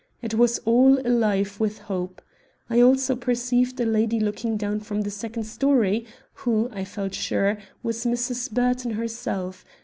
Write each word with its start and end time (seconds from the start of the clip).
It 0.19 0.33
was 0.33 0.57
all 0.65 0.97
alive 1.05 1.59
with 1.59 1.77
hope. 1.77 2.23
I 2.71 2.81
also 2.81 3.15
perceived 3.15 3.79
a 3.79 3.85
lady 3.85 4.19
looking 4.19 4.57
down 4.57 4.79
from 4.79 5.01
the 5.01 5.11
second 5.11 5.43
story, 5.43 6.07
who, 6.33 6.69
I 6.71 6.83
felt 6.85 7.13
sure, 7.13 7.59
was 7.83 8.03
Mrs. 8.03 8.49
Burton 8.51 8.93
herself. 8.93 9.63